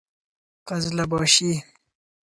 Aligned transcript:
قـــزلــباشــــــــــي 0.67 1.51